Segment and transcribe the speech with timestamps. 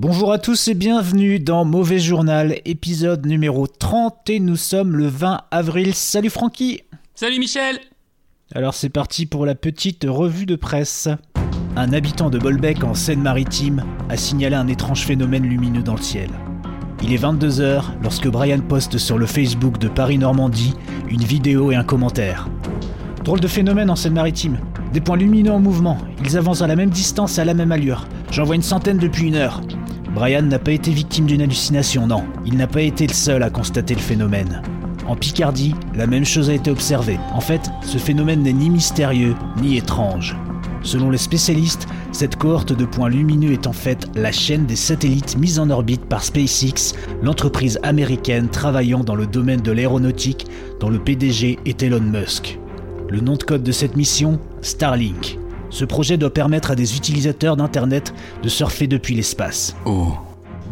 [0.00, 5.08] Bonjour à tous et bienvenue dans Mauvais Journal, épisode numéro 30 et nous sommes le
[5.08, 5.92] 20 avril.
[5.92, 6.82] Salut Francky
[7.16, 7.80] Salut Michel
[8.54, 11.08] Alors c'est parti pour la petite revue de presse.
[11.74, 16.30] Un habitant de Bolbec en Seine-Maritime a signalé un étrange phénomène lumineux dans le ciel.
[17.02, 20.74] Il est 22h lorsque Brian poste sur le Facebook de Paris-Normandie
[21.08, 22.48] une vidéo et un commentaire.
[23.24, 24.58] Drôle de phénomène en Seine-Maritime.
[24.92, 25.98] Des points lumineux en mouvement.
[26.24, 28.06] Ils avancent à la même distance et à la même allure.
[28.30, 29.60] J'en vois une centaine depuis une heure.
[30.14, 32.24] Brian n'a pas été victime d'une hallucination, non.
[32.46, 34.62] Il n'a pas été le seul à constater le phénomène.
[35.06, 37.18] En Picardie, la même chose a été observée.
[37.32, 40.36] En fait, ce phénomène n'est ni mystérieux, ni étrange.
[40.82, 45.36] Selon les spécialistes, cette cohorte de points lumineux est en fait la chaîne des satellites
[45.36, 50.46] mis en orbite par SpaceX, l'entreprise américaine travaillant dans le domaine de l'aéronautique
[50.80, 52.58] dont le PDG est Elon Musk.
[53.08, 55.38] Le nom de code de cette mission Starlink.
[55.70, 59.76] Ce projet doit permettre à des utilisateurs d'Internet de surfer depuis l'espace.
[59.84, 60.12] Oh.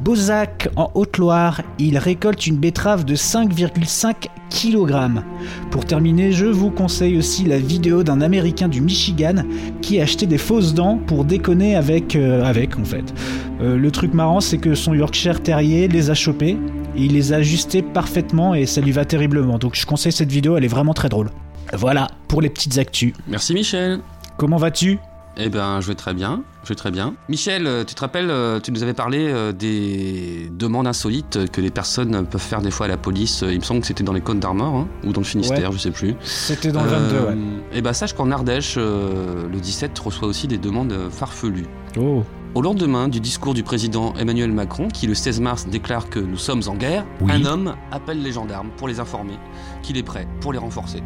[0.04, 5.22] Beauzac, en Haute-Loire, il récolte une betterave de 5,5 kg.
[5.70, 9.42] Pour terminer, je vous conseille aussi la vidéo d'un Américain du Michigan
[9.82, 13.14] qui a acheté des fausses dents pour déconner avec, euh, avec en fait.
[13.60, 16.58] Euh, le truc marrant, c'est que son Yorkshire Terrier les a chopés,
[16.94, 19.58] et il les a ajustés parfaitement et ça lui va terriblement.
[19.58, 21.30] Donc je conseille cette vidéo, elle est vraiment très drôle.
[21.72, 23.12] Voilà pour les petites actus.
[23.26, 24.00] Merci Michel
[24.36, 24.98] Comment vas-tu?
[25.38, 27.12] Eh ben, je vais très bien, je vais très bien.
[27.28, 31.60] Michel, euh, tu te rappelles, euh, tu nous avais parlé euh, des demandes insolites que
[31.60, 33.44] les personnes peuvent faire des fois à la police.
[33.46, 35.78] Il me semble que c'était dans les Côtes d'Armor, hein, ou dans le Finistère, je
[35.78, 36.14] sais plus.
[36.22, 37.34] C'était dans Euh,
[37.74, 41.66] Eh ben, sache qu'en Ardèche, euh, le 17 reçoit aussi des demandes farfelues.
[41.98, 42.22] Oh.
[42.54, 46.38] Au lendemain du discours du président Emmanuel Macron, qui le 16 mars déclare que nous
[46.38, 47.30] sommes en guerre, Oui.
[47.32, 49.34] un homme appelle les gendarmes pour les informer
[49.82, 51.02] qu'il est prêt pour les renforcer.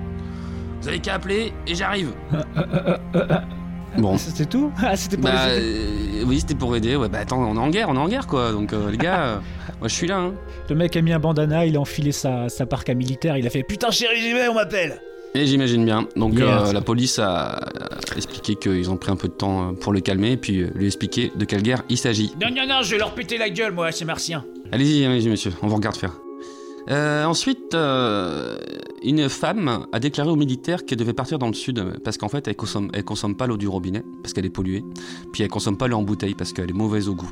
[0.80, 2.10] Vous avez qu'à appeler et j'arrive.
[3.98, 4.16] Bon.
[4.16, 4.70] C'était tout?
[4.80, 6.20] Ah, c'était pour Bah, les aider.
[6.20, 6.94] euh, oui, c'était pour aider.
[6.94, 8.52] Ouais, bah attends, on est en guerre, on est en guerre quoi.
[8.52, 9.36] Donc euh, les gars, euh,
[9.80, 10.18] moi je suis là.
[10.18, 10.34] Hein.
[10.68, 13.50] Le mec a mis un bandana, il a enfilé sa, sa parka militaire, il a
[13.50, 15.00] fait Putain, chérie, j'y vais, on m'appelle
[15.34, 16.06] Et j'imagine bien.
[16.14, 16.66] Donc Yeah.
[16.68, 17.48] euh, la police a
[18.12, 20.86] a expliqué qu'ils ont pris un peu de temps pour le calmer et puis lui
[20.86, 22.32] expliquer de quelle guerre il s'agit.
[22.40, 24.44] Non, non, non, je vais leur péter la gueule, moi, c'est martien.
[24.70, 26.12] Allez-y, allez-y, monsieur, on vous regarde faire.
[26.88, 28.58] Euh, ensuite, euh,
[29.02, 32.48] une femme a déclaré aux militaires qu'elle devait partir dans le sud parce qu'en fait,
[32.48, 34.84] elle consomme, elle consomme pas l'eau du robinet parce qu'elle est polluée,
[35.32, 37.30] puis elle consomme pas l'eau en bouteille parce qu'elle est mauvaise au goût.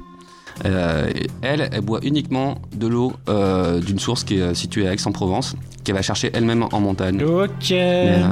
[0.65, 1.11] Euh,
[1.43, 5.95] elle, elle boit uniquement de l'eau euh, d'une source qui est située à Aix-en-Provence, qu'elle
[5.95, 7.23] va chercher elle-même en montagne.
[7.23, 7.71] Ok.
[7.71, 8.25] Mais, euh,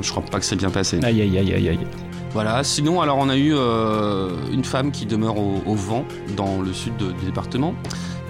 [0.00, 1.00] je crois pas que c'est bien passé.
[1.02, 1.78] Aïe, aïe, aïe, aïe, aïe.
[2.36, 6.04] Voilà, sinon, alors on a eu euh, une femme qui demeure au, vent
[6.36, 7.74] dans le sud du département,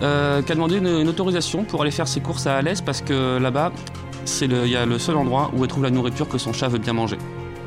[0.00, 3.38] euh, qui a demandé une, autorisation pour aller faire ses courses à Alès parce que
[3.38, 3.72] là-bas,
[4.24, 6.68] c'est il y a le seul endroit où elle trouve la nourriture que son chat
[6.68, 7.18] veut bien manger.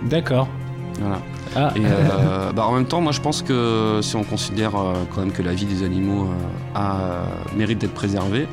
[0.03, 0.47] D'accord.
[0.99, 1.21] Voilà.
[1.55, 4.93] Ah, Et euh, bah, en même temps, moi je pense que si on considère euh,
[5.13, 7.23] quand même que la vie des animaux euh, a,
[7.55, 8.47] mérite d'être préservée,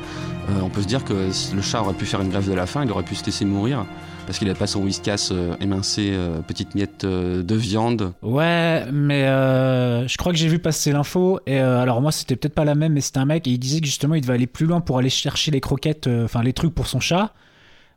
[0.63, 2.67] on peut se dire que si le chat aurait pu faire une grève de la
[2.67, 3.85] faim, il aurait pu se laisser mourir
[4.27, 6.17] parce qu'il n'avait pas son whiskas émincé,
[6.47, 8.13] petite miette de viande.
[8.23, 11.41] Ouais, mais je crois que j'ai vu passer l'info.
[11.47, 13.81] Et alors, moi, c'était peut-être pas la même, mais c'était un mec et il disait
[13.81, 16.73] que justement, il devait aller plus loin pour aller chercher les croquettes, enfin, les trucs
[16.73, 17.33] pour son chat.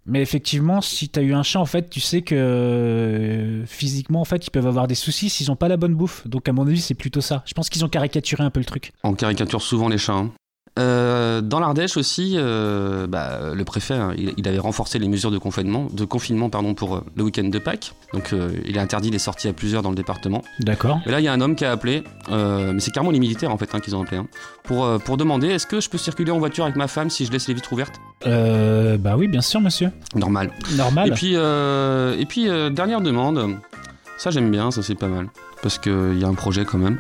[0.06, 4.26] Mais effectivement, si t'as eu un chat, en fait, tu sais que euh, physiquement, en
[4.26, 6.28] fait, ils peuvent avoir des soucis s'ils ont pas la bonne bouffe.
[6.28, 7.44] Donc, à mon avis, c'est plutôt ça.
[7.46, 8.92] Je pense qu'ils ont caricaturé un peu le truc.
[9.04, 10.14] On caricature souvent les chats.
[10.14, 10.32] hein.
[10.80, 15.30] Euh, dans l'Ardèche aussi, euh, bah, le préfet, hein, il, il avait renforcé les mesures
[15.30, 17.94] de confinement, de confinement pardon, pour euh, le week-end de Pâques.
[18.14, 20.42] Donc euh, il a interdit les sorties à plusieurs dans le département.
[20.62, 21.00] D'accord.
[21.06, 23.52] Et là, il y a un homme qui a appelé, mais c'est carrément les militaires
[23.52, 24.28] en fait hein, qu'ils ont appelé, hein,
[24.64, 27.32] pour, pour demander est-ce que je peux circuler en voiture avec ma femme si je
[27.32, 28.00] laisse les vitres ouvertes?
[28.26, 29.92] Euh, bah oui, bien sûr, monsieur.
[30.16, 30.52] Normal.
[30.76, 31.10] Normal.
[31.10, 33.58] Et puis, euh, et puis dernière demande,
[34.18, 35.28] ça j'aime bien, ça c'est pas mal,
[35.62, 37.00] parce qu'il y a un projet quand même.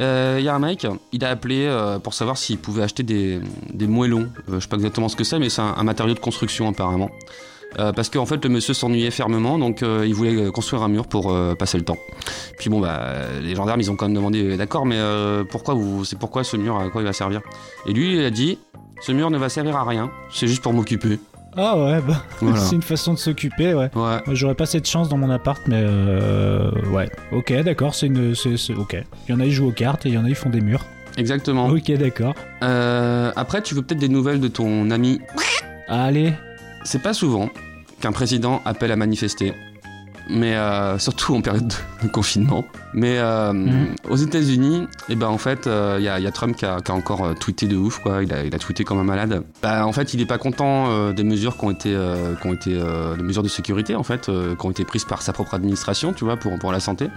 [0.00, 3.02] Euh, Il y a un mec, il a appelé euh, pour savoir s'il pouvait acheter
[3.02, 3.40] des,
[3.86, 4.28] moellons.
[4.48, 7.10] Euh, je sais pas exactement ce que c'est, mais c'est un, matériau de construction apparemment.
[7.78, 10.88] Euh, parce qu'en fait, le monsieur s'ennuyait fermement, donc euh, il voulait euh, construire un
[10.88, 11.98] mur pour euh, passer le temps.
[12.58, 15.74] Puis bon, bah, les gendarmes, ils ont quand même demandé, euh, d'accord, mais euh, pourquoi
[15.74, 17.42] vous, c'est pourquoi ce mur, à quoi il va servir?
[17.86, 18.58] Et lui, il a dit,
[19.00, 21.20] ce mur ne va servir à rien, c'est juste pour m'occuper.
[21.56, 22.56] Ah ouais, bah, Voilà.
[22.60, 23.90] c'est une façon de s'occuper, ouais.
[23.94, 24.20] Ouais.
[24.26, 27.10] Moi, J'aurais pas cette chance dans mon appart, mais euh, ouais.
[27.32, 28.34] Ok, d'accord, c'est une.
[28.34, 28.96] c'est- c'est- ok.
[29.28, 30.50] Il y en a, ils jouent aux cartes et il y en a, ils font
[30.50, 30.84] des murs.
[31.16, 31.66] Exactement.
[31.68, 32.34] Ok, d'accord.
[32.62, 35.20] Euh, après, tu veux peut-être des nouvelles de ton ami?
[35.88, 36.32] Allez.
[36.84, 37.48] C'est pas souvent
[38.00, 39.52] qu'un président appelle à manifester.
[40.30, 41.72] Mais euh, surtout en période
[42.02, 42.64] de confinement.
[42.92, 43.88] Mais euh, Mhm.
[44.08, 45.66] aux États-Unis, et ben en fait,
[45.98, 47.98] il y, a- y a Trump qui a, qui a encore euh, tweeté de ouf,
[48.00, 48.22] quoi.
[48.22, 49.42] Il a, il a tweeté comme un malade.
[49.62, 52.46] Bah, en fait, il est pas content euh, des mesures qui ont été, euh, qui
[52.48, 55.22] ont été, euh, les mesures de sécurité en fait, euh, qui ont été prises par
[55.22, 57.08] sa propre administration, tu vois, pour pour la santé.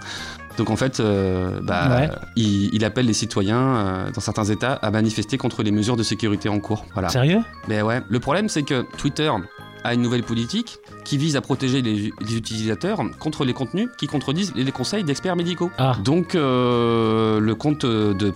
[0.56, 2.10] Donc en fait, euh, bah, Ouais.
[2.36, 6.04] il, il appelle les citoyens euh, dans certains États à manifester contre les mesures de
[6.04, 6.84] sécurité en cours.
[6.94, 7.08] Voilà.
[7.08, 7.40] Sérieux?
[7.66, 9.30] Mais ouais, le problème c'est que Twitter
[9.84, 14.06] a une nouvelle politique qui vise à protéger les, les utilisateurs contre les contenus qui
[14.06, 15.70] contredisent les conseils d'experts médicaux.
[15.78, 18.32] Ah, Donc euh, le compte de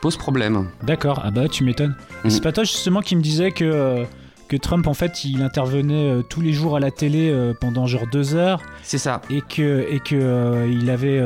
[0.00, 0.68] pose problème.
[0.84, 1.20] d'accord.
[1.24, 1.96] Ah bah tu m'étonnes.
[2.24, 2.30] Mhm.
[2.30, 4.04] C'est pas toi justement qui me disait que, euh,
[4.48, 7.86] que Trump en fait il intervenait euh, tous les jours à la télé euh, pendant
[7.86, 9.20] genre deux heures C'est ça.
[9.30, 11.22] et que, et que euh, il avait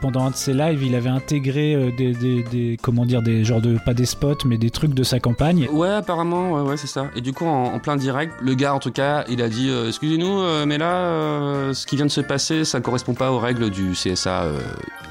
[0.00, 3.60] pendant un de ses lives il avait intégré des, des, des- comment dire des genres
[3.60, 5.68] de pas des spots mais des trucs de sa campagne.
[5.72, 7.06] Ouais, apparemment, ouais, ouais, c'est ça.
[7.16, 9.70] Et du coup, en, en plein direct, le gars, en tout cas, il a dit
[9.88, 13.92] Excusez-nous, mais là, ce qui vient de se passer, ça correspond pas aux règles du
[13.92, 14.46] CSA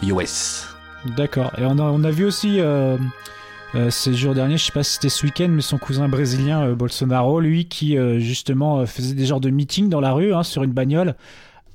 [0.03, 0.67] US.
[1.17, 1.51] D'accord.
[1.57, 2.59] Et on a, on a vu aussi
[3.89, 6.75] ces jours derniers, je sais pas si c'était ce week-end, mais son cousin brésilien euh,
[6.75, 10.43] Bolsonaro, lui, qui euh, justement euh, faisait des genres de meetings dans la rue, hein,
[10.43, 11.15] sur une bagnole,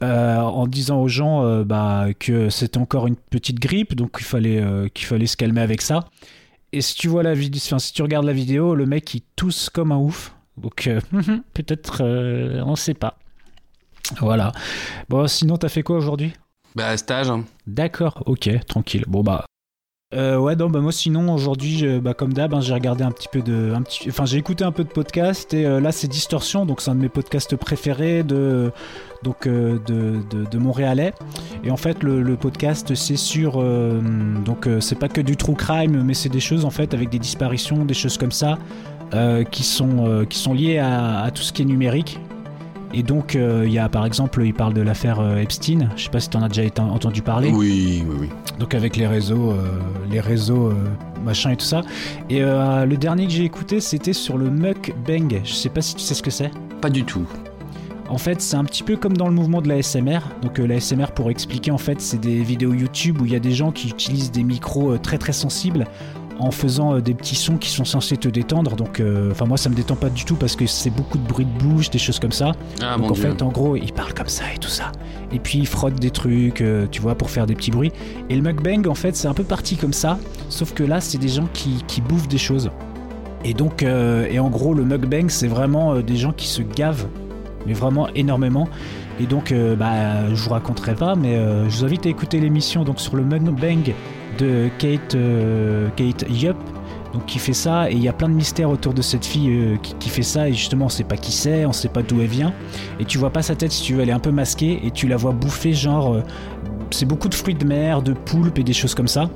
[0.02, 4.26] euh, en disant aux gens euh, bah, que c'était encore une petite grippe, donc qu'il
[4.26, 6.00] fallait, euh, qu'il fallait se calmer avec ça.
[6.72, 9.22] Et si tu vois la vidéo, enfin, si tu regardes la vidéo, le mec il
[9.34, 10.34] tousse comme un ouf.
[10.58, 11.00] Donc euh,
[11.54, 13.16] peut-être, euh, on sait pas.
[14.20, 14.52] Voilà.
[15.08, 16.32] Bon, sinon t'as fait quoi aujourd'hui?
[16.74, 17.30] Bah, stage.
[17.30, 17.44] hein.
[17.66, 19.04] D'accord, ok, tranquille.
[19.08, 19.46] Bon bah.
[20.14, 23.26] Euh, ouais, non, bah moi sinon aujourd'hui, bah, comme d'hab, hein, j'ai regardé un petit
[23.26, 23.72] peu de,
[24.06, 26.94] enfin j'ai écouté un peu de podcast et euh, là c'est Distorsion, donc c'est un
[26.94, 28.70] de mes podcasts préférés de,
[29.24, 31.12] donc euh, de, de, Montréalais.
[31.64, 34.00] Et en fait le, podcast c'est sur, euh,
[34.44, 37.18] donc c'est pas que du true crime, mais c'est des choses en fait avec des
[37.18, 38.58] disparitions, des choses comme ça,
[39.50, 42.20] qui sont, qui sont liées à tout ce qui est numérique.
[42.96, 45.90] Et donc, euh, il y a par exemple, il parle de l'affaire euh, Epstein.
[45.96, 47.50] Je sais pas si tu en as déjà entendu parler.
[47.50, 48.28] Oui, oui, oui.
[48.58, 49.78] Donc avec les réseaux, euh,
[50.10, 50.72] les réseaux,
[51.22, 51.82] machin et tout ça.
[52.30, 55.42] Et le dernier que j'ai écouté, c'était sur le mukbang.
[55.44, 56.50] Je sais pas si tu sais ce que c'est.
[56.80, 57.26] Pas du tout.
[58.08, 60.20] En fait, c'est un petit peu comme dans le mouvement de la SMR.
[60.42, 63.36] Donc euh, la SMR, pour expliquer, en fait, c'est des vidéos YouTube où il y
[63.36, 65.86] a des gens qui utilisent des micros euh, très très sensibles
[66.38, 68.76] en faisant euh, des petits sons qui sont censés te détendre.
[68.76, 71.26] Donc, euh, enfin moi, ça me détend pas du tout parce que c'est beaucoup de
[71.26, 72.52] bruit de bouche, des choses comme ça.
[72.82, 73.22] Ah, Donc en dieu.
[73.22, 74.92] fait, en gros, il parle comme ça et tout ça.
[75.32, 77.92] Et puis il frotte des trucs, euh, tu vois, pour faire des petits bruits.
[78.30, 80.18] Et le mukbang, en fait, c'est un peu parti comme ça.
[80.48, 82.70] Sauf que là, c'est des gens qui, qui bouffent des choses.
[83.44, 87.06] Et donc, euh, et en gros, le mukbang, c'est vraiment des gens qui se gavent,
[87.66, 88.68] mais vraiment énormément.
[89.18, 91.36] Et donc, bah, je vous raconterai pas, mais
[91.70, 93.94] je vous invite à écouter l'émission donc sur le mukbang
[94.38, 96.56] de Kate, euh, Kate Yup,
[97.12, 97.90] donc qui fait ça.
[97.90, 100.22] Et il y a plein de mystères autour de cette fille euh, qui, qui fait
[100.22, 100.48] ça.
[100.48, 102.52] Et justement, on sait pas qui c'est, on sait pas d'où elle vient.
[103.00, 104.80] Et tu vois pas sa tête si tu veux, elle est un peu masquée.
[104.84, 106.22] Et tu la vois bouffer, genre, euh,
[106.90, 109.28] c'est beaucoup de fruits de mer, de poulpes et des choses comme ça.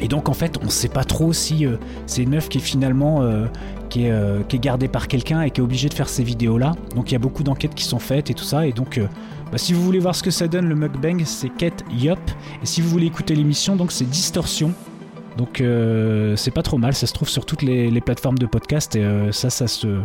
[0.00, 1.64] Et donc en fait, on sait pas trop si
[2.06, 3.22] c'est une meuf qui est finalement
[3.88, 6.58] qui, est, qui est gardée par quelqu'un et qui est obligée de faire ces vidéos
[6.58, 6.72] là.
[6.96, 8.66] Donc il y a beaucoup d'enquêtes qui sont faites et tout ça.
[8.66, 8.98] Et donc
[9.52, 12.18] bah, si vous voulez voir ce que ça donne le mukbang, c'est Kate Yop.
[12.62, 14.72] Et si vous voulez écouter l'émission, donc c'est Distorsion.
[15.36, 18.46] Donc euh, c'est pas trop mal, ça se trouve sur toutes les, les plateformes de
[18.46, 20.00] podcast et euh, ça, ça se,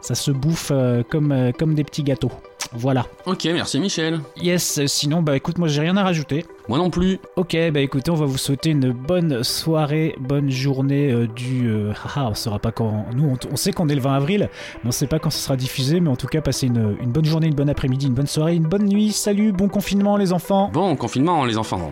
[0.00, 2.32] ça se bouffe euh, comme, comme des petits gâteaux.
[2.72, 3.06] Voilà.
[3.26, 4.20] Ok, merci Michel.
[4.36, 6.44] Yes, sinon bah écoute, moi j'ai rien à rajouter.
[6.70, 7.18] Moi non plus.
[7.34, 11.68] Ok, bah écoutez, on va vous souhaiter une bonne soirée, bonne journée euh, du.
[11.68, 13.06] euh, haha, on saura pas quand.
[13.12, 14.48] Nous, on, on sait qu'on est le 20 avril,
[14.84, 15.98] mais on sait pas quand ce sera diffusé.
[15.98, 18.54] Mais en tout cas, passez une, une bonne journée, une bonne après-midi, une bonne soirée,
[18.54, 19.10] une bonne nuit.
[19.10, 20.70] Salut, bon confinement, les enfants.
[20.72, 21.90] Bon, confinement, les enfants.